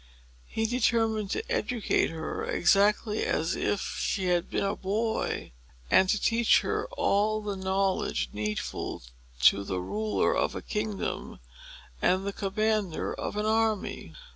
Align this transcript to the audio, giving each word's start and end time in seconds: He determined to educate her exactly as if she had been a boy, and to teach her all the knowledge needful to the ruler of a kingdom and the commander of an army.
He 0.47 0.65
determined 0.65 1.29
to 1.29 1.43
educate 1.47 2.09
her 2.09 2.43
exactly 2.43 3.23
as 3.23 3.55
if 3.55 3.81
she 3.81 4.29
had 4.29 4.49
been 4.49 4.63
a 4.63 4.75
boy, 4.75 5.51
and 5.91 6.09
to 6.09 6.19
teach 6.19 6.61
her 6.61 6.87
all 6.93 7.39
the 7.39 7.55
knowledge 7.55 8.31
needful 8.33 9.03
to 9.41 9.63
the 9.63 9.79
ruler 9.79 10.35
of 10.35 10.55
a 10.55 10.63
kingdom 10.63 11.39
and 12.01 12.25
the 12.25 12.33
commander 12.33 13.13
of 13.13 13.37
an 13.37 13.45
army. 13.45 14.15